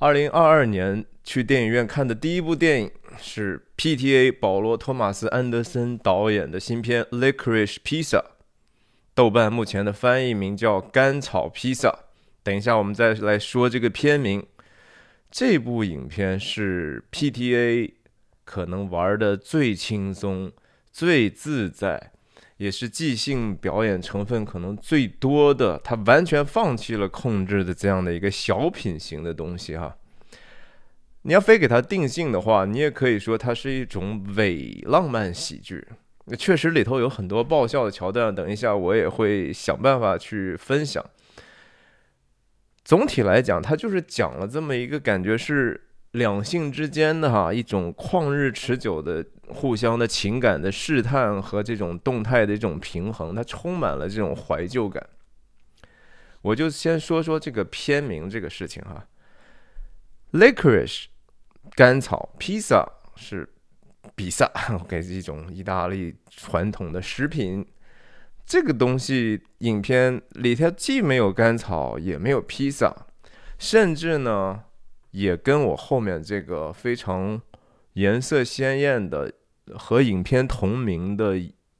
[0.00, 4.30] 二零二二年去电影院看的第一部电影是 P.T.A.
[4.30, 8.18] 保罗·托马斯·安德森导演的新片《Licorice Pizza》，
[9.12, 11.88] 豆瓣目前的翻译名叫《甘草披萨》。
[12.44, 14.46] 等一下，我们再来说这个片名。
[15.32, 17.94] 这部影片是 P.T.A.
[18.44, 20.52] 可能玩的最轻松、
[20.92, 22.12] 最自在。
[22.58, 29.96] 也是即兴表演成分可能最多的，他完全放弃了控制的这样的一个小品型的东西哈。
[31.22, 35.84] 你要非给它定性的话，你也可以说它是一种伪浪漫喜剧。
[36.26, 41.04] 那确实里头有很多爆笑的桥段，等一下我也会想办法去分享。
[42.84, 45.84] 总体来讲，它就是讲了这么一个感觉是。
[46.12, 55.04] 两性之间的哈一种旷日持久的互相的情感的试探和这种动态的一种平衡，它充满了这种怀旧感。
[56.42, 59.06] 我就先说说这个片名这个事情哈
[60.32, 61.06] ，licorice
[61.74, 63.48] 甘草披萨是
[64.14, 64.50] 比萨，
[64.88, 67.66] 给一种意大利传统的食品。
[68.46, 73.06] 这个东西影片里头既没有甘草，也没有披萨，
[73.58, 74.64] 甚至呢。
[75.12, 77.40] 也跟我后面这个非常
[77.94, 79.32] 颜色鲜艳的
[79.76, 81.36] 和影片同名的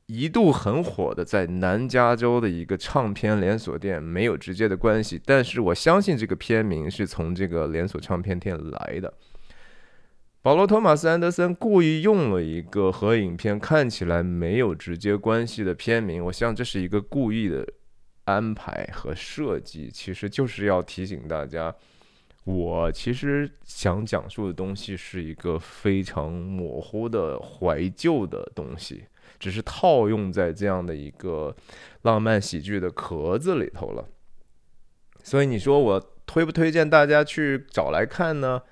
[0.07, 9.13] 一度很火的在南加州的一个唱片连锁店没有直接的关系，但是我相信这个片名是从这个连锁唱片店来的。
[10.41, 17.67] 保罗·托马斯·安德森故意用了一个和影片看起来没有直接关系的片名，我想这是一个故意的
[18.25, 21.75] 安排和设计，其实就是要提醒大家。
[22.49, 29.05] 我其实想讲述的东西是一个非常模糊的怀旧的东西，
[29.39, 31.55] 只是套用在这样的一个
[32.03, 34.09] 浪漫喜剧的壳子里头了。
[35.23, 38.63] 所以你说我推不推荐大家去找来看呢？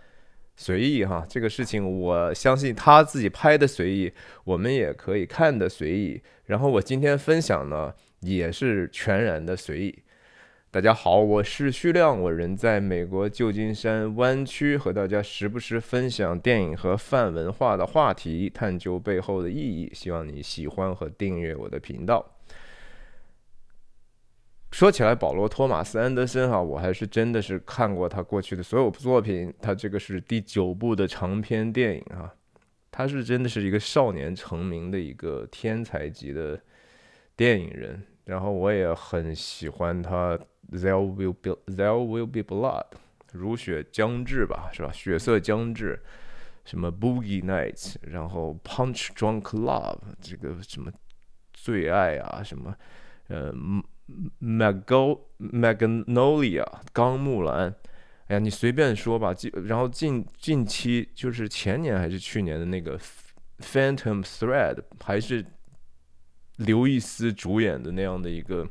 [0.56, 4.10] 随意哈，这个事情我相信他自己拍的随意，
[4.44, 6.22] 我们也可以看的随意。
[6.47, 10.03] 然后我今天分享呢，也是全然的随意。
[10.76, 19.91] 大家好，我是徐亮，我人在美国旧金山湾区，和大家时不时分享电影和泛文化的话题，探究背后的意义。
[19.94, 22.37] 希望你喜欢和订阅我的频道。
[24.70, 32.34] 说起来，保罗·托马斯·安德森哈，我还是真的是看过他过去的所有作品，他这个是第九部的长篇电影啊，
[32.91, 36.60] 他是真的是一个少年成名的一个天才级的
[37.34, 40.38] 电影人，然后我也很喜欢他。
[40.69, 42.87] There will be there will be blood，
[43.32, 44.91] 如血将至吧，是吧？
[44.93, 46.03] 血色将至，
[46.65, 50.91] 什么 Boogie Nights，然后 Punch Drunk Love，这个什么
[51.53, 52.75] 最爱啊，什么
[53.28, 53.55] 呃
[54.41, 57.72] mago Magnolia，钢木兰，
[58.26, 59.32] 哎呀，你随便说吧。
[59.32, 62.99] 近然后近近期就是前年还是去年的那个
[63.60, 65.47] Phantom Thread，还是
[66.56, 68.69] 刘易斯主演的那样的一个。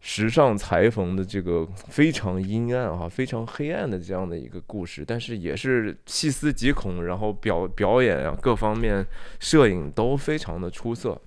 [0.00, 9.04] 时尚裁缝的这个非常阴暗啊，非常黑暗的这样的一个故事，但是也是细思极恐，然后表表演啊各方面
[9.40, 11.20] 摄影都非常的出色。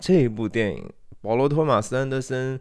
[0.00, 0.90] 这一部电影，
[1.20, 2.58] 保罗·托马斯·安德森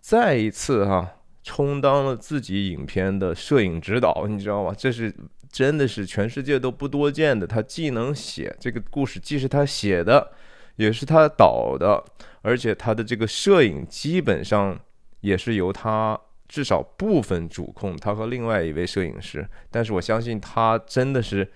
[0.00, 4.74] 再一次哈充当了自己影片的摄影指导，你知道吗？
[4.76, 5.14] 这是
[5.52, 7.46] 真的是全世界都不多见的。
[7.46, 10.32] 他既能写这个故事，既是他写的。
[10.76, 12.02] 也是他导的，
[12.42, 14.78] 而且他的这个摄影基本上
[15.20, 19.48] 也是由他至少部分主控，他和另外一位摄影师。
[19.70, 21.50] 但是我相信他真的是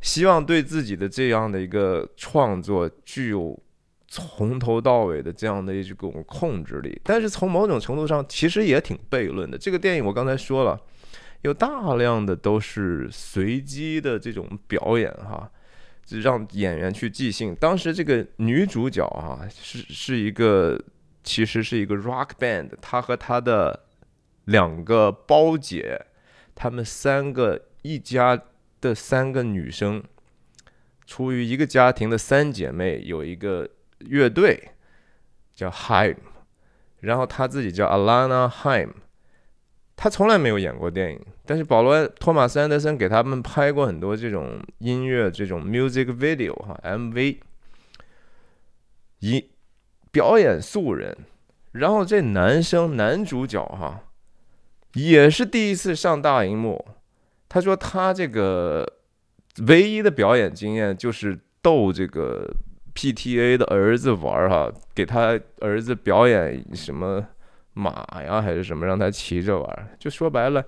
[0.00, 3.60] 希望对自己的这样的一个创作具有
[4.06, 6.98] 从头到尾的这样的一种控制力。
[7.04, 9.58] 但是从某种程度上，其实也挺悖论的。
[9.58, 10.80] 这个电影我刚才说了，
[11.42, 15.50] 有大量的都是随机的这种表演，哈。
[16.08, 17.54] 让演员去即兴。
[17.54, 20.80] 当时这个女主角啊，是是一个，
[21.22, 22.70] 其实是一个 rock band。
[22.80, 23.84] 她和她的
[24.46, 26.06] 两个胞姐，
[26.54, 28.40] 她们三个一家
[28.80, 30.02] 的三个女生，
[31.06, 33.68] 出于一个家庭的三姐妹，有一个
[33.98, 34.70] 乐队
[35.54, 36.16] 叫 Haim，
[37.00, 38.90] 然后她自己叫 Alana Haim。
[40.00, 41.20] 他从来没有演过电影。
[41.44, 47.38] 但是保罗·托马斯·安德森给他们拍过很多这种音乐这种 music video 哈 MV，
[49.20, 49.44] 一
[50.12, 51.16] 表演素人，
[51.72, 54.00] 然后这男生男主角哈
[54.92, 56.86] 也是第一次上大荧幕。
[57.48, 58.86] 他说他这个
[59.66, 62.46] 唯一的表演经验就是逗这个
[62.94, 67.26] PTA 的儿子玩哈，给他儿子表演什么
[67.78, 70.64] 马呀还是什么，让他骑着玩，就说白了。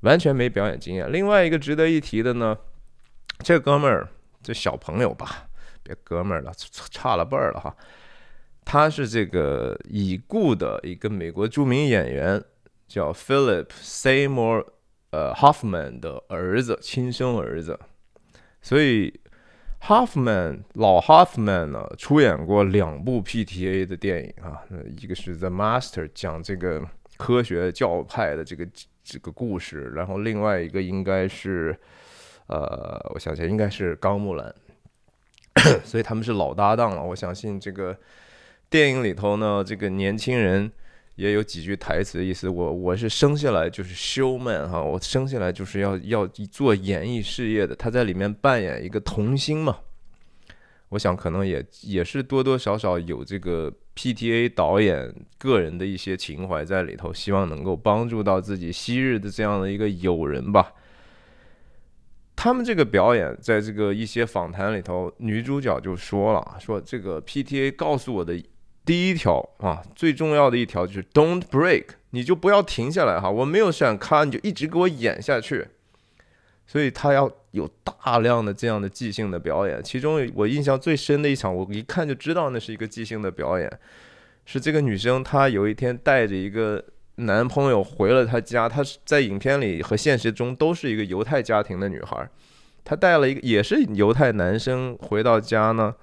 [0.00, 1.10] 完全没表演经验。
[1.10, 2.54] 另外一个值得一提的呢，
[3.38, 4.06] 这哥们儿，
[4.42, 5.48] 这小朋友吧，
[5.82, 6.52] 别哥们儿了，
[6.90, 7.74] 差了辈儿了哈。
[8.66, 12.42] 他是这个已故的一个美国著名演员，
[12.86, 14.66] 叫 Philip Seymour，
[15.10, 17.78] 呃，Hoffman 的儿子，亲生儿子。
[18.60, 19.12] 所以
[19.86, 24.62] Hoffman 老 Hoffman 呢，出演过两部 PTA 的电影啊，
[24.98, 26.82] 一个是 The Master，讲这个
[27.16, 28.66] 科学教派的这个
[29.02, 31.78] 这个故事，然后另外一个应该是，
[32.46, 34.54] 呃，我想想，应该是钢木兰。
[35.84, 37.96] 所以他们是老搭档了，我相信这个。
[38.70, 40.72] 电影里头呢，这个年轻人
[41.16, 42.48] 也有几句台词的意思。
[42.48, 47.74] 我我是生下来就是 showman 哈，我生下来就是要要做演艺事业的。
[47.76, 49.78] 他在里面扮演一个童星嘛，
[50.88, 60.72] 我想可能也也是多多少少有这个 PTA 导演个人的一些情怀在里头，希望能够帮助到自己昔日的这样的一个友人吧。
[62.34, 68.42] 他们这个表演，在这个一些访谈里头，女主角就说了，说这个 PTA 告诉我的。
[68.84, 73.30] 第一条啊，最重要的一条就是 Don't break，你就不要停下来哈。
[73.30, 75.68] 我没有想看，你就一直给我演下去。
[76.66, 79.82] 所以他要有大量的这样的即兴的表演。
[79.82, 83.70] 其中我印象最深的一场，我一看就知道那是一个即兴的表演，
[84.44, 86.82] 是这个女生她有一天带着一个
[87.16, 88.68] 男朋友回了她家。
[88.68, 92.28] 她在影片里和现实中都是一个犹太家庭的女孩，
[92.84, 95.94] 她带了一个也是犹太男生回到家呢，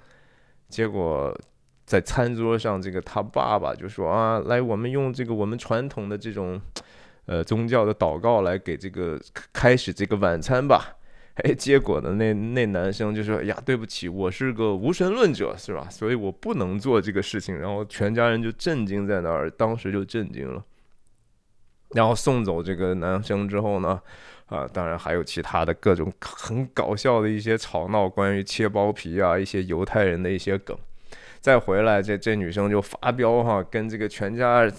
[0.68, 1.36] 结果。
[1.92, 6.62] 在餐桌上，这个他爸爸就说啊，来，我们用这个我们传统的这种，
[7.26, 9.20] 呃，宗教的祷告来给这个
[9.52, 10.96] 开始这个晚餐吧。
[11.44, 15.86] 哎，结果呢，那那男生就说呀，对不起，我是个无神论者，是吧？
[15.90, 17.60] 所以我不能做这个事情。
[17.60, 20.64] 然后全家人就震惊在那儿，当时就震惊了。
[21.90, 24.02] 然后送走这个男生之后呢，
[24.46, 30.78] 啊，当然还有其他的各种很搞笑的一些吵闹，关于切包皮啊，一些犹太人的一些梗。
[31.42, 34.72] 再回来，这这女生就发飙哈，跟这个全家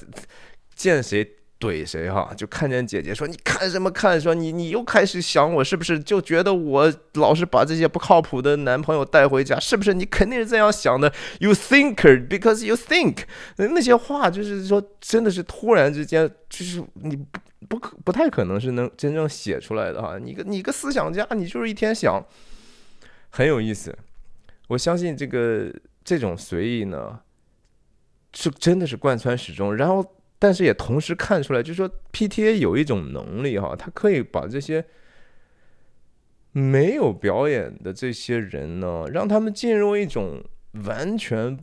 [0.76, 1.28] 见谁
[1.58, 11.96] 怼谁哈，就看见姐姐说你看什么看，说你你又开始想我是不是就觉得我老是把这些不靠谱的男朋友带回家，是不是你肯定是这样想的？You think
[12.28, 13.18] because you think，
[13.56, 22.24] 那些话就是说真的是突然之间就是你不不可不太可能是能真正写出来的哈，你个你个思想家，你就是一天想，
[23.30, 23.96] 很有意思，
[24.68, 25.72] 我相信这个。
[26.04, 27.20] 这种随意呢，
[28.32, 29.74] 是真的是贯穿始终。
[29.74, 30.04] 然后，
[30.38, 34.84] 但是也同时看出来，就是说，PTA 有一种能力哈，它可以把这些
[36.52, 40.44] 没有表演的这些人呢，让他们进入一种
[40.84, 41.58] 完全。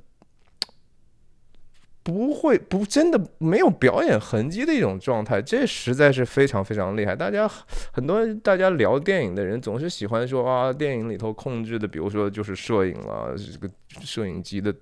[2.01, 7.15] 不会不真的没有表演痕迹的一种状态，这实在是非常非常厉害。
[7.15, 7.47] 大家
[7.91, 14.73] 很多大家聊电影的人总是喜欢说啊，电影里头控制的，比如说就是摄影了，这个摄影机的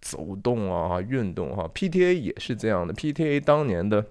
[0.00, 1.68] 走动啊、运动哈。
[1.74, 4.04] PTA 也是这样的，PTA 当年的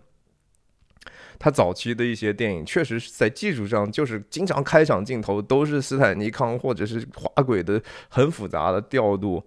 [1.40, 9.42] 他早期的一些电影，确实是在技术上就是经常开场镜头都是斯坦尼康或者是滑轨的很复杂的调度。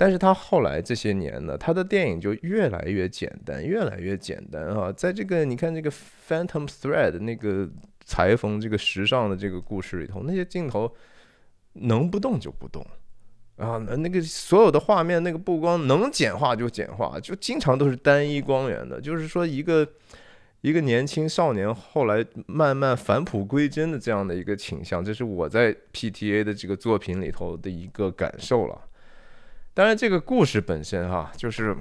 [0.00, 4.90] 但是他后来这些年呢，他的电影就越来越简单，越来越简单啊。
[4.90, 5.90] 在这个你看这个
[6.26, 7.68] 《Phantom Thread》那个
[8.06, 10.90] 裁缝这个时尚的这个故事里头，那些镜头
[11.74, 12.82] 能不动就不动
[13.58, 18.98] 啊，那个所有的画面那个布光能简化就简化，就经常都是单一光源的。
[18.98, 19.86] 就是说一个
[20.62, 28.86] 一个年轻少年后来慢慢返璞归真的这样的一个倾向，这是我在 PTA 的这个作品里头的一个感受了。
[29.74, 31.76] 当然，这个故事本身哈，就是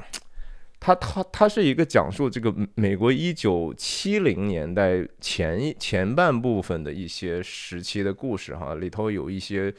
[0.80, 9.74] 它它它是一个讲述这个美国一九七零年代前前半部分的一些时期的故事哈，里头有一些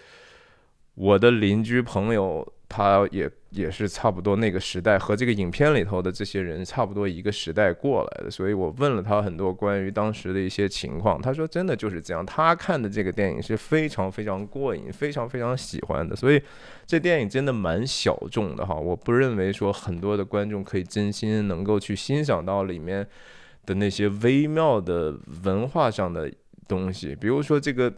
[0.94, 2.46] 我的邻居朋友。
[2.70, 16.40] 他也也是差不多那个时代，和这个影片里头的这些人差不多一个时代过来的，所以我问了他很多关于当时的一些情况，他说真的就是这样，他看的这个电影是非常非常过瘾，非常非常喜欢的，所以
[16.86, 23.04] 这电影真的蛮小众的哈，我不认为说很多的观众可以真心能够去欣赏到里面
[23.66, 26.32] 的那些微妙的文化上的
[26.68, 27.92] 东西，比如说这个。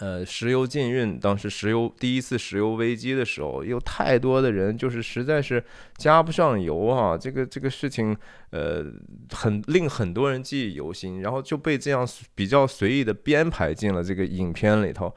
[0.00, 5.62] 呃，石油禁运，当时石油第一次石油危机的时候，有太多的人就是实在是
[5.98, 8.16] 加不上油啊，这个这个事情，
[8.50, 8.84] 呃，
[9.30, 15.14] 很令很多人记忆犹新，然后就被这样比较随意的编排进了这个影片里头。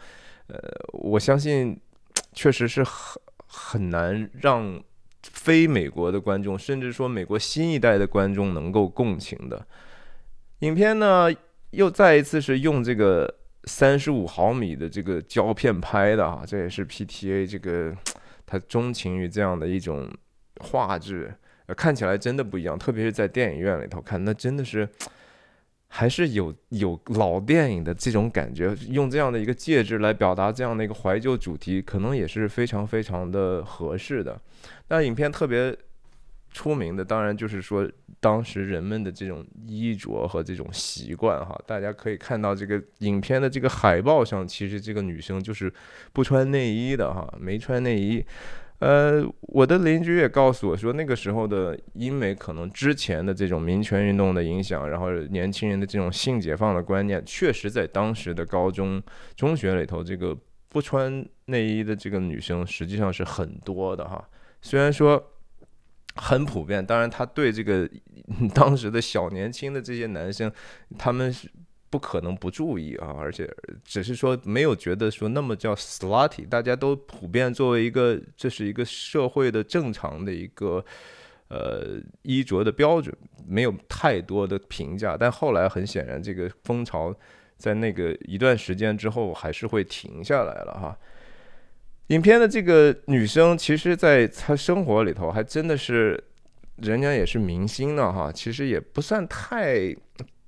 [0.48, 0.60] 呃，
[0.91, 1.79] 我相信
[2.34, 4.84] 确实是很很难让
[5.24, 9.65] 非美国的观众，甚至说美国新一代的观众能够共情的。
[10.60, 11.29] 影片呢？
[11.72, 17.95] 又再一次是用这个三十五毫米的这个胶片拍的啊，这也是 PTA 这个
[18.45, 20.10] 他钟情于这样的一种
[20.62, 21.34] 画质，
[21.75, 24.88] 看起来真的不一样，特别是在电影院里头看，那真的是。
[25.88, 34.38] 还是有有老电影的这种感觉，用这样的一个介质来表达这样的一个怀旧主题，可能也是非常非常的合适的。
[34.89, 35.74] 那影片特别
[36.55, 37.85] 出名的，当然就是说
[38.21, 41.53] 当时人们的这种衣着和这种习惯哈。
[41.67, 45.71] 大家可以看到这个影片的这个海报上，其实这个女生就是
[46.13, 48.25] 不穿内衣的哈，没穿内衣。
[48.79, 59.03] 呃，我的邻居也告诉我说，那个时候的英美可能之前的这种民权运动的影响，然后年轻人的这种性解放的观念，确实在当时的高中、
[59.35, 60.38] 中学里头，这个
[60.69, 64.25] 不穿内衣的这个女生实际上是很多的哈。
[64.62, 65.21] 虽然说
[66.15, 67.89] 很普遍，当然他对这个
[68.53, 70.51] 当时的小年轻的这些男生，
[70.98, 71.50] 他们是。
[71.88, 73.50] 不可能不注意啊，而且
[73.86, 80.84] 只是说没有觉得说那么叫 slutty，大家都普遍作为一个这是一个社会的正常的一个
[81.48, 83.15] 呃衣着的标准，
[83.48, 85.15] 没有太多的评价。
[85.15, 87.15] 但后来很显然，这个风潮
[87.55, 90.98] 在那个一段时间之后还是会停下来了哈。
[92.07, 96.24] 影片的这个女生，其实在她生活里头还真的是
[96.77, 99.95] 人家也是明星呢哈，其实也不算太。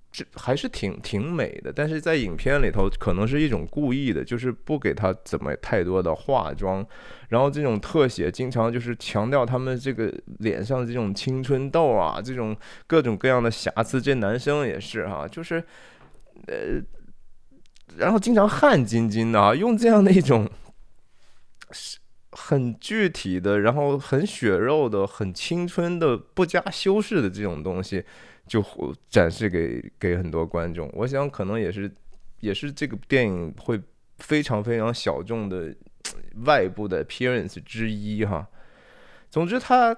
[0.09, 6.83] 这还是挺挺美的，但是在影片里头可能是一种故意的，就是不给她怎么太多的化妆，
[7.27, 12.55] 然后这种特写经常就是强调他们这个脸上这种青春痘啊，这种
[12.87, 14.01] 各种各样的瑕疵。
[14.01, 15.63] 这男生也是哈，就是
[16.47, 16.81] 呃，
[17.97, 20.49] 然后经常汗津津的啊，用这样的一种
[22.31, 28.03] 很具体的，然后很血肉的、很青春的、不加修饰的这种东西。
[28.47, 28.63] 就
[29.09, 31.91] 展示给给很多观众，我想可能也是
[32.39, 33.77] 也是这个电影会
[34.19, 35.75] 非常非常小众的
[36.45, 38.47] 外部的 appearance 之一哈。
[39.29, 39.93] 总之，他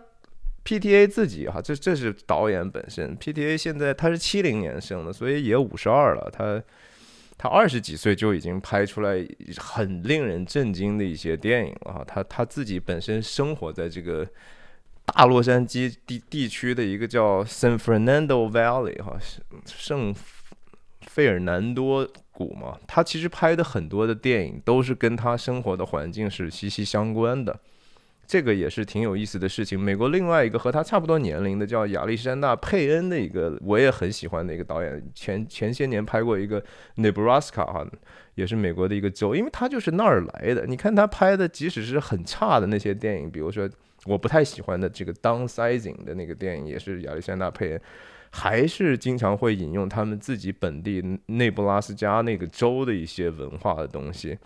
[0.66, 3.16] PTA 自己哈，这这是导演本身。
[3.20, 6.28] PTA 现在他是七零年生的，所以也五十二了。
[6.34, 6.60] 他
[7.40, 9.28] 他二十几岁就已经拍出来
[9.58, 12.04] 很令人震惊的一些电影了哈。
[12.06, 14.28] 他他自己本身生活在这个。
[15.12, 19.18] 大洛杉矶地地区的一个叫 San Fernando Valley 哈，
[19.66, 20.14] 圣
[21.02, 27.60] 费尔南多谷嘛，他其实拍的很多的电影都是跟他生活的环境是息息相关的，
[28.30, 29.80] 这个也是挺有意思的事情。
[29.80, 36.64] 美国另外一个和他差不多年龄的叫亚历山大佩恩的一个，我也很喜欢的一个导演，前前些年拍过一个
[36.98, 37.84] Nebraska 哈，
[38.36, 40.68] 也是美国的一个州，因为他就是那儿来的。
[40.68, 43.68] 你看他拍的，即使是很差的那些电影，比如说。
[44.06, 47.82] 我不太喜欢的这个 downsizing 的那个电影，也是亚历山大佩恩，
[48.30, 54.38] 还是经常会引用他们自己本地内布拉斯加那个州的一些文化的东西。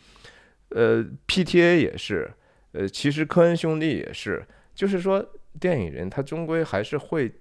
[0.70, 2.32] 呃，PTA 也是，
[2.74, 5.26] 呃，其实科恩兄弟也是，就是说
[5.60, 7.32] 电影人他终归还是会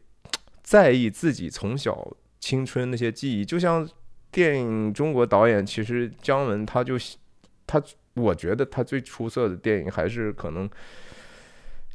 [0.62, 3.44] 在意自己从小青春那些记忆。
[3.44, 3.86] 就像
[4.30, 6.96] 电影中国导演，其实姜文他就
[7.66, 7.82] 他，
[8.14, 10.70] 我觉得他最出色的电影还是可能。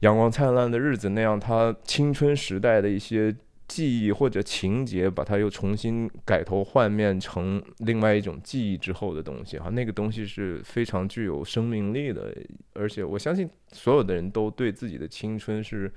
[0.02, 3.36] 阳光灿烂的日子那样，他青春时代的一些
[3.68, 12.34] 记忆或者情节，把它又重新改头换面成另外一种记忆之后的东西哈，那个东西是非常具有生命力的，
[12.74, 15.92] 而且我相信所有的人都对自己的青春是，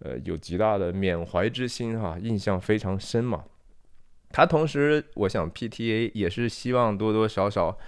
[0.00, 3.44] 呃，有极大的缅怀之心哈，印象非常深嘛。
[4.30, 7.78] 他同时，我想 PTA 也是希望多多少少，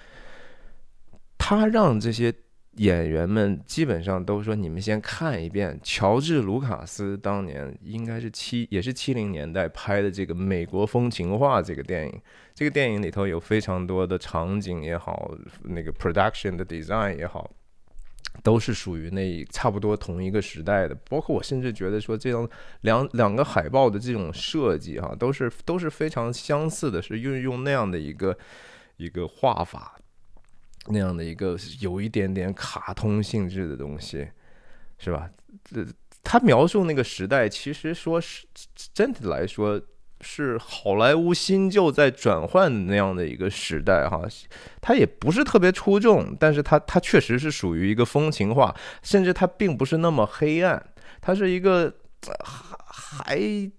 [1.37, 2.33] 他让这些。
[2.76, 12.21] 演员们基本上都说：“你们先看一遍乔治·卢卡斯当年应该是七，也是七零年代拍的这个《美国风情画》这个电影。
[12.55, 17.50] 这个电影里头有非常多的场景也好，那个 production 的 design 也好，
[18.43, 20.95] 都是属于那差不多同一个时代的。
[21.11, 22.49] 包括我甚至觉得说，这种
[22.81, 28.37] 两两个海报的这种设计哈，都是都是非常相似的，是运用那样的一个
[28.97, 29.99] 一个画法。”
[30.87, 34.27] 那样的一个有一点点卡通性质的东西，
[34.99, 35.31] 是吧？
[35.65, 35.87] 这
[36.23, 38.47] 他描述那个时代，其实说是
[38.93, 39.81] 整体来说，
[40.21, 44.23] 是好莱坞新旧在转换那样的一个时代哈。
[44.81, 50.85] 它也不是特别出众，但是它它确实是属于一个风情画，甚至它并不是那么黑暗，
[51.21, 51.93] 它是一个
[52.45, 53.71] 还还。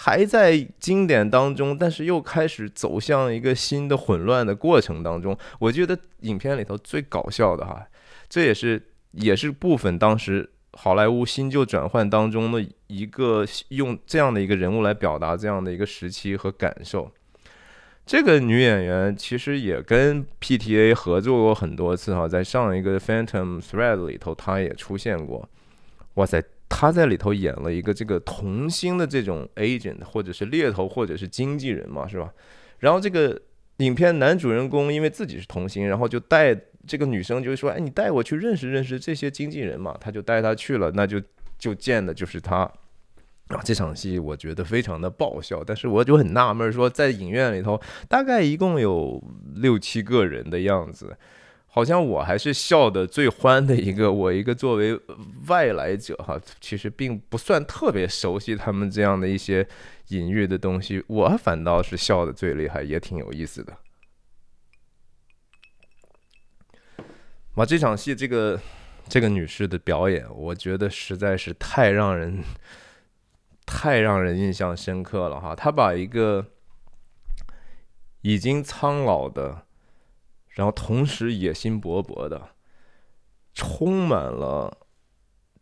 [0.00, 5.36] 还在经典当中，但是又开始走向一个新的混乱的过程当中。
[5.58, 7.84] 我觉得影片里头最搞笑的哈，
[8.28, 17.10] 这也是也是部分当时好莱坞新旧转换当中的一个用这样的一个人物来表达这样的一个时期和感受。
[18.06, 25.48] 这个女演员其实也跟 PTA 合作过很多次哈，在上一个 Phantom Thread 里头，她也出现过。
[26.14, 32.32] 哇塞，他在里头演了一个这个童星的这种 agent，或者是猎头，或者是经纪人嘛，是吧？
[32.78, 33.40] 然后这个
[33.78, 36.54] 影片男主人公因为自己是童星，然后就带
[36.86, 41.20] 这个女生，就是说，哎，你带我去认识认识这些经纪人嘛，他就带她去了，那就
[41.58, 42.70] 就见的就是他。
[43.48, 49.18] 啊，这场戏我觉得非常的爆笑，但是我就很纳闷，说在影院里头大概一共有
[49.54, 51.16] 六七个人的样子，
[51.78, 54.12] 好像我还是笑的最欢的一个。
[54.12, 55.00] 我一个作为
[55.46, 59.64] 外来者哈，其实并不算特别熟悉他们这样的一些
[60.08, 63.76] 隐喻的东西，我反倒是笑的最厉害，也挺有意思的。
[67.54, 68.60] 哇，这场戏这个
[69.08, 72.42] 这个女士的表演，我觉得实在是太让人。
[73.64, 75.54] 太让人印象深刻了哈！
[75.54, 76.44] 他把一个
[78.22, 79.66] 已经苍老的，
[80.58, 82.48] 然后同时野心勃勃的，
[83.54, 84.76] 充满了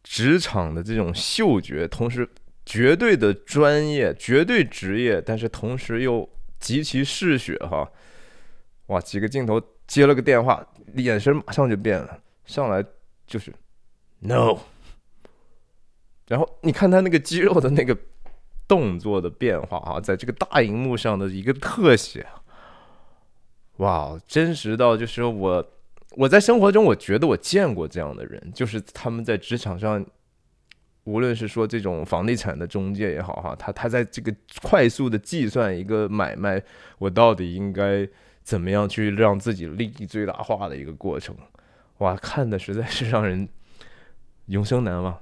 [0.02, 2.26] 职场的这种嗅觉，同时
[2.64, 6.26] 绝对的专业、绝对职业，但是同时又
[6.58, 7.86] 极其嗜血哈！
[8.86, 12.82] 哇，几个镜头接了个电话，眼神马上就变了，上来
[13.26, 13.52] 就是
[14.20, 14.56] no。
[16.26, 17.94] 然后你看他那个肌肉的那个
[18.66, 22.26] 动作的变化啊，在这个大荧幕上的一个特写，
[23.78, 25.66] 哇，真实到就是我
[26.12, 30.04] 我在生活中我觉得我见过这样的人，就是他们在职场上，
[31.04, 36.62] 无论是说这种房地产的中介也好哈，他他在这个快速的计算一个买卖，
[36.98, 38.08] 我到底应该
[38.42, 41.36] 怎么样去让自己利益最大化的一个过程，
[41.98, 43.48] 哇，看的实在是让人
[44.46, 45.18] 永生难忘。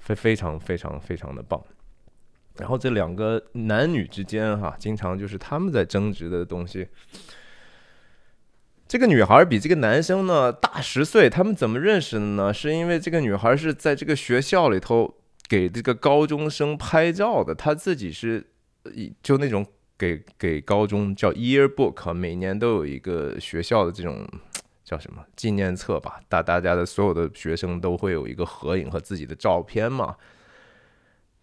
[0.00, 1.62] 非非常非常非常的棒，
[2.56, 6.88] 然后这两个男女之间哈，经常就是他们在争执的东西。
[8.88, 12.52] 这个女孩比这个男生呢大十岁，他们怎么认识的呢？
[12.52, 15.14] 是因为这个女孩是在这个学校里头
[15.46, 18.46] 给这个高中生拍照的，她自己是
[19.22, 19.64] 就那种
[19.98, 24.26] 给给高中叫 yearbook，每年都有一个学校的这种。
[24.88, 26.18] 叫什么纪念册吧？
[26.30, 30.16] 大大家的所有的学生都会有一个合影和自己的照片嘛。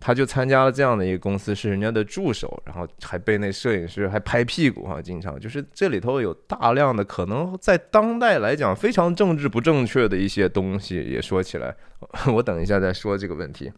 [0.06, 10.98] 他就参加了这样的一个公司，是人家的助手，然后还被那摄影师还拍屁股哈，经常就是这里头有大量的可能在当代来讲非常政治不正确的一些东西。
[10.98, 11.76] 也说起来，
[12.32, 13.72] 我等一下再说这个问题。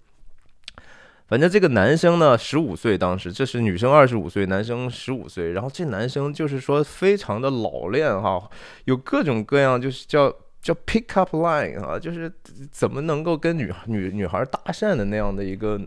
[1.29, 5.53] 反正这个男生呢，十五岁，当时这是女生二十五岁，男生十五岁。
[5.53, 8.49] 然后这男生就是说非常的老练哈，
[8.83, 12.31] 有各种各样就是叫叫 pick up line 啊，就是
[12.71, 15.79] 怎么能够跟女女女孩搭讪的那样的一个，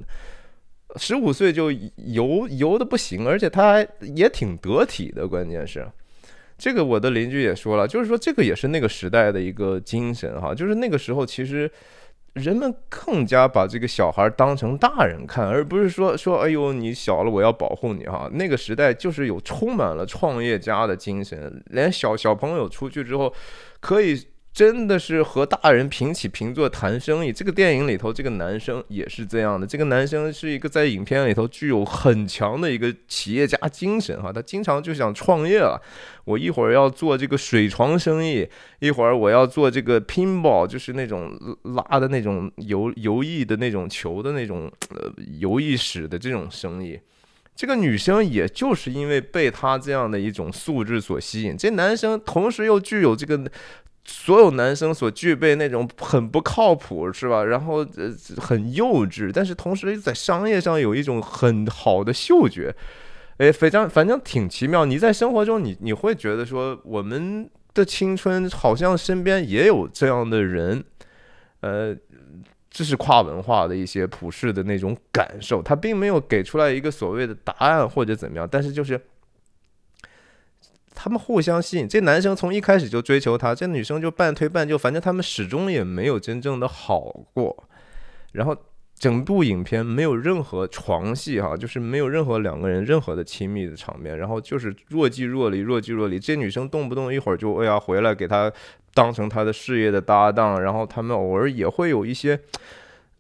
[0.97, 5.29] 十五岁就游游的不行，而且他还也挺得体的。
[5.29, 5.87] 关键是，
[6.57, 11.71] 这个我的邻居也说了，就是说这个也是那个时代的一个精神哈，就是那个时候其实。
[12.35, 18.31] 人们更加把这个小孩当成大人看，而不是说说哎呦你小了我要保护你哈。
[18.33, 23.35] 那个时代就是有充满了创业家的精神，连小小朋友出去之后
[23.81, 24.17] 可以。
[24.53, 27.33] 真的是和大人平起平坐谈生意。
[27.33, 29.65] 这个电影里头，这个男生也是这样的。
[29.65, 35.81] 这个男生是一个在影片里头具有很强的一个企业家精神哈，他经常就想创业了。
[36.25, 38.47] 我一会儿要做这个水床生意，
[38.81, 41.33] 一会儿我要做这个 pinball，就是那种
[41.63, 46.99] 拉的那种游游艺的那种球的那种呃游艺室的这种生意。
[47.55, 53.49] 这个女生也就是因为被他这样的一种素质所吸引，这男生同时又具有这个。
[54.05, 57.45] 所有男生所具备那种很不靠谱，是吧？
[57.45, 62.75] 然后呃很幼稚，但是同时在商业上有一种很好的嗅觉，
[63.37, 64.85] 哎，非常反正挺奇妙。
[64.85, 70.83] 你在生活中，你你会觉得说，我们的青春好像身边也有这样的人，
[71.61, 71.95] 呃，
[72.71, 75.63] 这是跨文化的一些普世的那种感受。
[75.63, 79.01] 他并没有给出来一个所谓的答案或者怎么样，但是就是。
[81.03, 87.65] 他们互相吸引，这男生从一开始就追求她，这女生就半推半就，反正他们始终也没有真正的好过。
[88.33, 88.55] 然后
[88.99, 96.19] 整部影片没有任何床戏哈，就是没有任何两个人任何的亲密的场面，然后就是若即若离，若即若离。
[96.19, 98.53] 这女生动不动一会儿就哎呀回来给他
[98.93, 102.39] 当成他的事业的搭档，然后他们偶尔也会有一些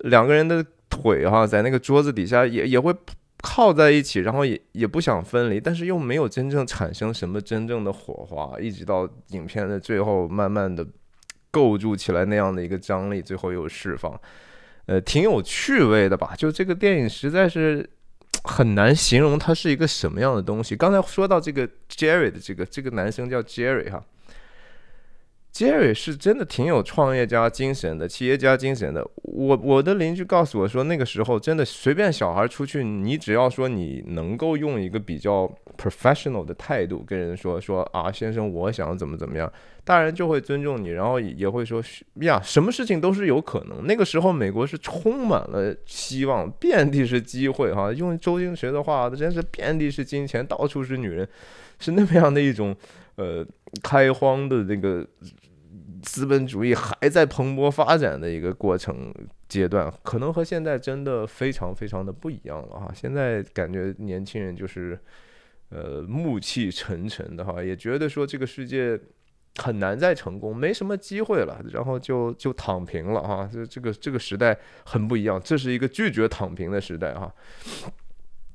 [0.01, 2.95] 两个人的腿哈，在那个桌子底下也也会。
[3.42, 10.87] 靠在一起，然后也也不想分离，但是又没有真正产生什么真正的火花，一直到影片的最后，慢慢的
[11.50, 14.18] 构筑起来那样的一个张力，最后又释放，
[14.87, 16.35] 呃，挺有趣味的吧？
[16.37, 17.88] 就这个电影实在是
[18.44, 20.76] 很难形容它是一个什么样的东西。
[20.76, 24.03] 刚才说到这个 Jerry 的这个这个男生叫 Jerry 哈。
[25.52, 29.06] Jerry 是真的挺有创业家精神的，企业家精神的。
[29.22, 39.52] 我我的邻居告诉我说，那个时候真的随便小孩出去，你只要说你能够用一个比较 professional 的态度跟人说说啊，先生，我想怎么怎么样，
[39.84, 41.82] 大人就会尊重你，然后也会说
[42.20, 43.84] 呀，什么事情都是有可能。
[43.86, 47.92] 那个时候美国是充满了希望，遍地是机会哈。
[47.92, 51.28] 用周星驰的话，真是遍地是金钱，到处是女人，
[51.80, 52.74] 是那么样的一种
[53.16, 53.46] 呃
[53.83, 55.07] 开荒的那个。
[56.03, 59.12] 资本主义还在蓬勃发展的一个过程
[59.49, 62.90] 阶段，可能和现在真的非常非常的不一样了哈。
[62.94, 64.99] 现在感觉年轻人就是，
[65.68, 68.99] 呃，暮气沉沉的哈，也觉得说这个世界
[69.57, 73.49] 很难再成功，没什么机会了，然后就 就躺平了哈。
[73.53, 77.31] 这这个这个时代很不一样，这是一个拒绝躺平的时代哈。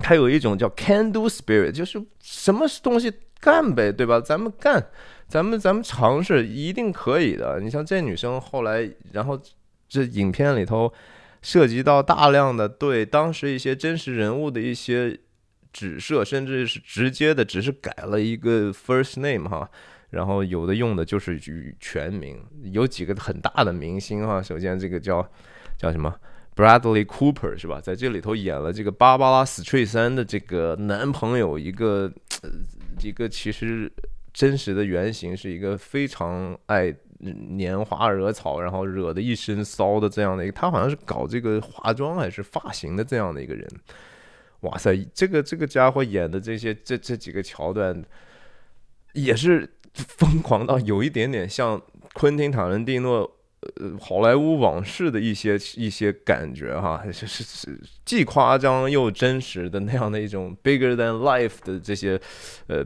[0.05, 4.21] 还有一种叫 can do spirit，就是什么东西干呗，对吧？
[4.21, 4.85] 咱们干。
[5.27, 7.59] 咱们咱们尝试一定可以的。
[7.59, 9.41] 你像这女生后来，然后
[9.89, 10.93] 这影片里头
[11.41, 15.19] 涉及到大量的对当时一些真实人物的一些
[15.73, 19.67] 指涉，甚至是直接的只是改了一个 first name 哈，
[20.11, 21.41] 然后有的用的就是
[21.79, 22.39] 全名，
[22.71, 24.43] 有几个很大的明星哈。
[24.43, 25.27] 首先这个叫
[25.75, 26.13] 叫什么
[26.55, 27.81] Bradley Cooper 是吧？
[27.81, 32.11] 在这里头演了这个芭芭拉·史翠珊的这个男朋友，一个
[33.01, 33.91] 一个其实。
[34.37, 43.65] 真实的原型是一个非常爱拈花惹草，然后惹得一身骚的这样的一个，他好像是搞这个化妆还是发型的这样的一个人。
[44.59, 48.03] 哇塞，这个这个家伙演的这些这这几个桥段，
[49.13, 51.81] 也是疯狂到有一点点像
[52.13, 53.34] 昆汀塔伦蒂诺
[53.77, 62.19] 呃好莱坞往事的一些一些感觉哈，就是是既夸张又真实的那样的一种 bigger than life 的这些
[62.67, 62.85] 呃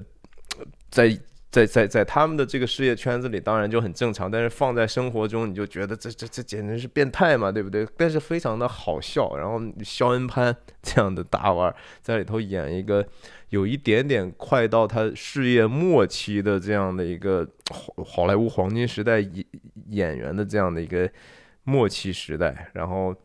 [0.89, 1.17] 在。
[1.51, 7.87] 在在在他们的这个事业圈子里，当然就很正常，但是放在生活中，你就觉得这这这简直是变态嘛，对不对？
[7.97, 9.35] 但是非常的好笑。
[9.35, 13.03] 然后肖恩潘这样的大腕在里头演一个
[13.49, 19.45] 有一点点快到他事业末期的这样的一个好 好莱坞黄金时代演
[19.89, 21.09] 演员的这样的一个
[21.63, 23.15] 末期时代，然后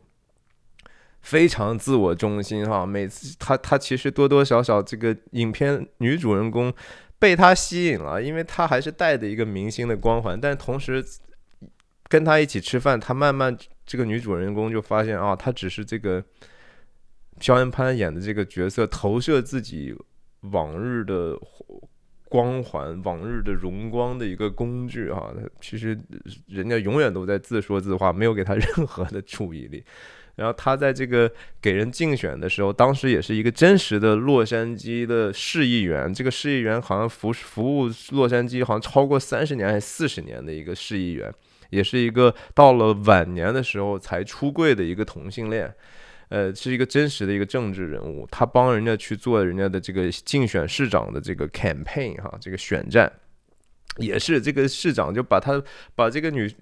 [1.21, 2.85] 非常自我中心哈。
[2.85, 6.73] 每次他他其实多多少少这个影片女主人公。
[7.17, 11.03] 被他吸引了，因为他还是带着一个明星的光环，但同时
[12.09, 16.23] 跟他一起吃饭，他慢慢这个女主人公就发现啊，他只是这个
[17.39, 19.95] 肖恩潘演的这个角色投射自己
[20.51, 21.37] 往日的
[22.29, 25.33] 光环、往日的荣光的一个工具啊。
[25.61, 25.97] 其实
[26.47, 29.83] 人家永远都在自说自话，没有给他任何的注意力。
[30.35, 31.31] 然后他在这个
[31.61, 36.13] 给人竞选的时候，当时也是一个真实的洛杉矶的市议员。
[36.13, 41.33] 这个市议员好像服服务洛杉矶好像超过三十年还是四十年的一个市议员，
[41.69, 45.73] 也是一个到了晚年的时候才出柜的一个同性恋，
[46.29, 48.27] 呃，是一个真实的一个政治人物。
[48.31, 53.11] 他帮人家去做人家的这个竞选市长的这个 campaign 哈，这个选战。
[53.97, 55.63] 也是这个市长就把他
[55.95, 56.53] 把这个女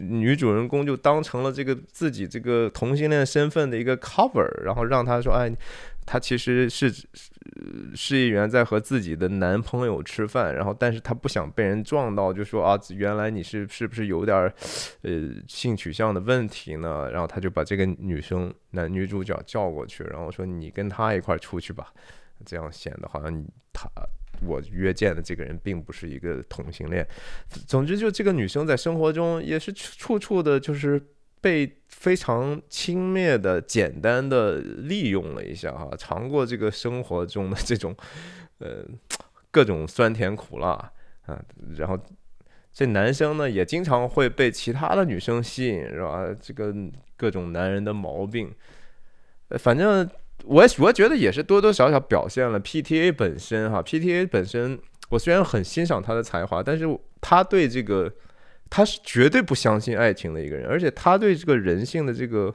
[0.00, 5.54] 女主人公就当成了这个自己这个同性恋身份的一个 cover，然后让他说，哎，
[6.10, 6.90] 他其实是
[7.94, 14.50] 市议员在和自己的男朋友吃饭，然后但是他不想被人撞到，就说啊，原来你是是不是有点
[15.02, 17.10] 呃性取向的问题呢？
[17.10, 21.92] 然后他就把这个女生男女主角叫过去，然后说你跟他一块出去吧，
[22.46, 23.44] 这样显得好像
[23.74, 23.86] 他。
[24.46, 27.04] 我约见的这个人并不是一个同性恋。
[27.66, 31.02] 总之，就这个女生在生活中也是处处的，就是
[31.40, 37.94] 被非常轻蔑的、简单的利用了一下哈，尝过这个生活中的这种
[38.58, 38.84] 呃
[39.50, 40.70] 各种酸甜苦辣
[41.26, 41.42] 啊。
[41.76, 41.98] 然后
[42.72, 46.26] 这男生呢，也经常会被其他的女生吸引，是吧？
[46.40, 46.74] 这个
[47.16, 48.52] 各种男人的毛病，
[49.58, 50.08] 反正。
[50.44, 56.86] 我我觉得也是多多少少表现了 PTA 本身哈，PTA 本身，我虽然很欣赏他的才华，但是
[57.20, 58.10] 他对这个
[58.70, 62.54] 他是绝对不相信爱情的一个人，而且他对这个人性的这个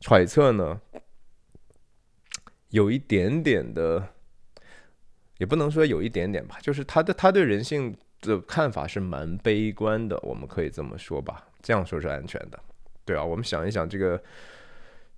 [0.00, 0.80] 揣测呢，
[2.70, 4.08] 有一点点的，
[5.38, 12.58] 也不能说有一点点吧，就是他的他对人性的看法是蛮悲观的，我们可以这么说吧，这样说是安全的，
[13.04, 14.18] 对啊，我们想一想这个《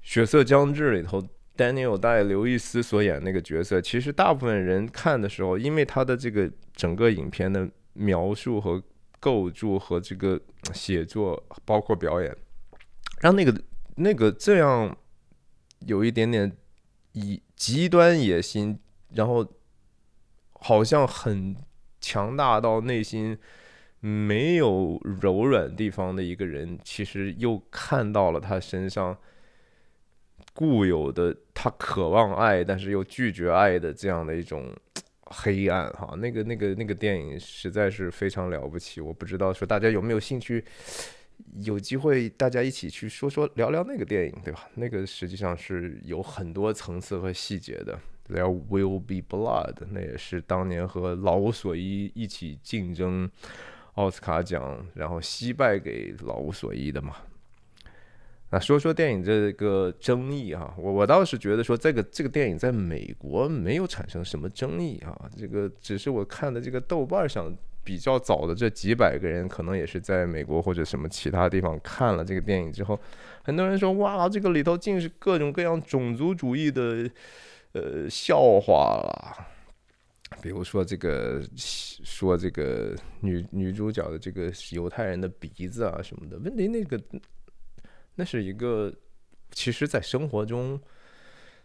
[0.03, 1.22] 血色将至》里头。
[1.55, 8.83] Daniel 戴刘易斯所演那个角色，其实大部分人看的时候，因为他的这个整个影片的描述和
[9.22, 10.40] 构筑和这个
[10.74, 12.37] 写作，包括表演，
[13.20, 13.62] 让那个
[13.94, 14.96] 那个这样
[15.87, 16.50] 有一点点
[17.12, 18.76] 以极端野心，
[19.11, 19.46] 然后
[20.54, 21.54] 好像很
[22.00, 23.38] 强大到内心
[24.00, 29.16] 没有柔软地方的一个人，其实又看到了他身上
[30.52, 34.74] 固有的他渴望爱，但是又拒绝爱的这样的一种
[35.33, 36.14] 黑暗哈。
[36.16, 40.62] 那个那个那个电影实在是非常了不起，我不知道说大家有没有兴趣。
[41.64, 44.68] 有机会大家一起去说说聊聊那个电影，对吧？
[44.75, 47.99] 那个实际上是有很多层次和细节的。
[48.29, 53.29] There will be blood，那也是当年和老无所依一起竞争
[53.95, 57.16] 奥斯卡奖，然后惜败给老无所依的嘛。
[58.53, 67.53] 那说说电影这个争议哈，我我倒是觉得说这个这个电影在美国没有产生什么争议啊，这个只是我看的这个豆瓣上。
[67.85, 72.97] 比较早的这几百个人，可能也是在美国或者什么其他地方看了这个电影之后，
[73.43, 77.11] 很多人说哇，这个里头尽是各种各样种族主义的
[77.73, 79.49] 呃笑话了。
[80.41, 86.97] 比如说这个说这个女女主角的这个犹太人的鼻子啊什么的，问题那个
[88.14, 88.92] 那是一个，
[89.51, 90.81] 其实在生活中。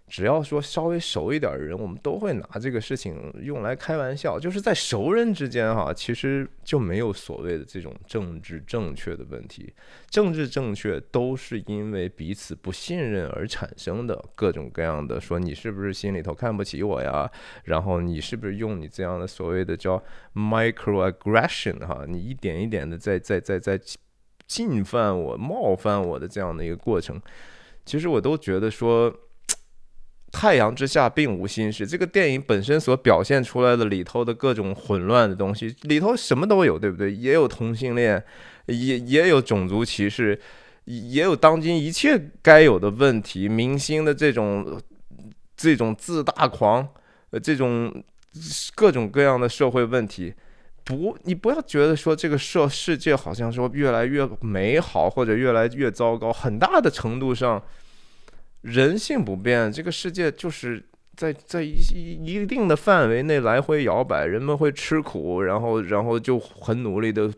[0.09, 4.39] 只要说稍微熟一点的人，我们都会拿这个事情用来开玩笑。
[4.39, 9.73] 就是在熟人之间哈，其实就没有所谓的这种政治正确的问题。
[10.09, 17.29] 政治正确都是因为彼此不信任而产生的各种各样的说你是不是心里头看不起我呀？
[17.65, 20.01] 然后你是不是用你这样的所谓的叫
[20.33, 23.77] microaggression 哈，你一点一点的在在在在
[24.47, 27.21] 侵犯我、冒犯我的这样的一个过程，
[27.85, 29.13] 其实我都觉得说。
[30.29, 31.87] 太阳之下并无新事。
[31.87, 37.11] 这个电影本身所表现出来的里头的各种混乱的东西，里头什么都有，对不对？
[37.11, 38.21] 也有同性恋，
[38.65, 40.39] 也也有种族歧视，
[40.83, 43.47] 也有当今一切该有的问题。
[43.47, 44.79] 明星的这种
[45.55, 46.85] 这种自大狂，
[47.29, 48.03] 呃，这种
[48.75, 50.33] 各种各样的社会问题，
[50.87, 57.61] 不，你不要觉得说这个社世界好像说越来越美好或者越来越糟糕，很大的程度上。
[58.61, 60.83] 人性不变，这个世界就是
[61.15, 61.77] 在在一
[62.25, 67.31] 一定的范围内来回摇摆，人们会吃苦，然后然后就很努力的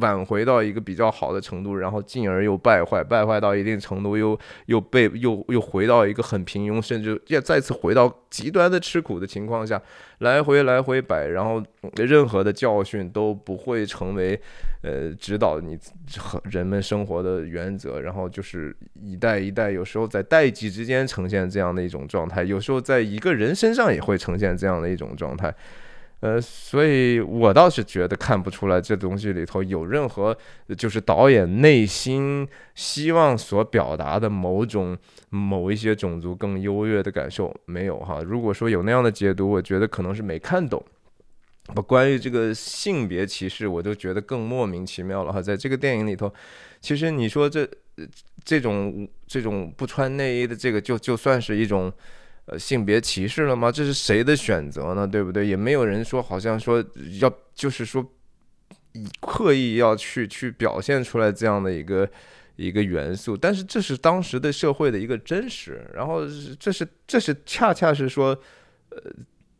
[0.00, 9.80] 挽回到一个比较好的程度，然后进而又败坏，败坏到一定程度又又被又又回到一个很平庸，甚至又再次回到极端的吃苦的情况下，
[10.18, 11.62] 来回来回摆，然后
[11.96, 14.40] 任何的教训都不会成为。
[14.86, 15.78] 呃，指导你
[16.18, 25.54] 和人们生活的原则，然后就是一代一代，有时候在代际之间呈现这样的一种状态，有时候在一个人身上也会呈现这样的一种状态。
[26.24, 30.34] 呃，所以我倒是觉得看不出来这东西里头有任何
[30.74, 34.96] 就是导演内心希望所表达的某种
[35.28, 38.22] 某一些种族更优越的感受，没有哈。
[38.22, 40.82] 如果说有那样的解读，我觉得可能是没看懂。
[41.74, 45.42] 不，关于这个性别歧视，我就觉得更莫名其妙了哈。
[45.42, 46.32] 在这个电影里头，
[46.80, 47.68] 其实你说这
[48.42, 51.92] 这种这种不穿内衣的这个，就就算是一种
[52.46, 53.70] 呃性别歧视了吗？
[53.72, 55.06] 这是谁的选择呢？
[55.06, 55.46] 对不对？
[55.46, 56.84] 也没有人说好像说
[57.20, 58.04] 要就是说
[59.20, 62.08] 刻意要去去表现出来这样的一个
[62.56, 65.90] 一个元素，但是这是当时的社会的一个真实。
[65.94, 66.22] 然后
[66.58, 68.38] 这是这是恰恰是说
[68.90, 68.98] 呃。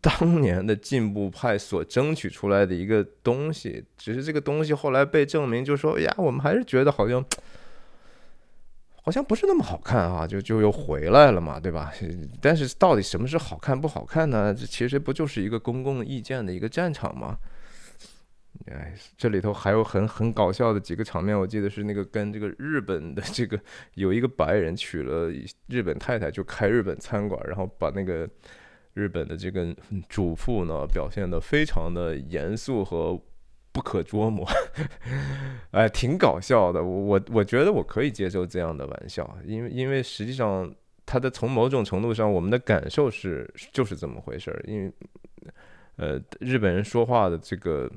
[0.04, 7.24] 当年的进步派所争取出来的一个东西，只是这个东西后来被证明，就说呀，我们还是觉得好像
[9.04, 11.92] 好像不是那么好看啊，就就又回来了嘛，对吧？
[12.40, 14.54] 但是到底什么是好看不好看呢？
[14.54, 17.36] 这其实不就是一个公共意见的一个战场吗？
[18.66, 23.60] 哎，这里头还有很很搞笑的几个场面，我记得是那个跟这个日本的这个
[23.94, 25.30] 有一个白人娶了
[25.68, 28.28] 日本太太，就开日本餐馆，然后把那个。
[28.96, 29.74] 日本的这个
[30.08, 33.20] 主妇呢，表现的非常的严肃和
[33.74, 34.48] 不可捉摸，
[35.72, 36.80] 哎，挺搞笑的。
[36.80, 40.72] 我我觉得我可以接受这样的玩笑，因为因为实际上
[41.04, 44.62] 他的从某种程度上，我们的感受是就是这么回事儿。
[44.68, 44.92] 因为
[45.96, 47.90] 呃，日本人说话的这个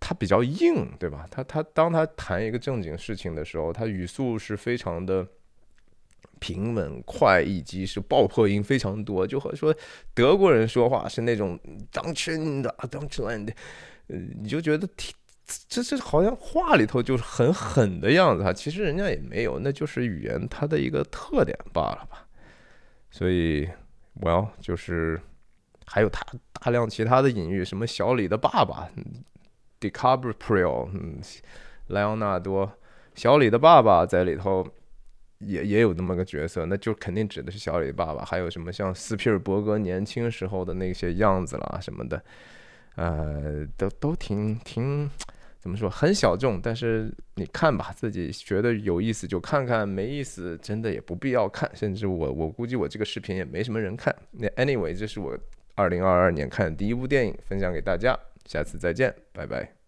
[0.00, 1.28] 他比较硬，对吧？
[1.30, 5.24] 他他当他谈一个正经事情的时候，他语速是非常的。
[6.42, 9.72] 平稳快，以及是爆破音非常多，就和说
[10.12, 11.56] 德国人说话是那种
[11.92, 13.54] 当真的当真的，
[14.08, 15.14] 呃，你就觉得挺
[15.68, 22.26] 这这好像话里头就是很狠的样子哈，其实人家也没有，那就是语言它的一个特点罢了吧。
[23.12, 23.68] 所以
[24.20, 25.20] ，well 就是
[25.86, 28.88] 还有他大量其他的隐喻，什么小李的爸爸
[29.80, 31.20] ，DiCaprio，嗯，
[31.86, 32.72] 莱昂纳多，
[33.14, 34.66] 小李的爸爸在里头。
[35.44, 38.24] 也也有那么个角色，那就肯定指的是小李爸爸。
[38.24, 42.22] 还有什么像斯皮尔伯格年轻时候的那些样子啦什么的，
[42.96, 45.08] 呃，都都挺挺
[45.58, 46.60] 怎么说，很小众。
[46.60, 51.70] 但是你看吧，自己觉得有意思就看看，没意思真的也不必要看。
[51.74, 54.14] 甚至我我估计我这个视频也没什么人看。
[54.32, 55.38] 那 anyway，这是我
[55.74, 58.18] 二零二二年看的第一部电影，分享给大家。
[58.44, 59.81] 下次再见，拜拜。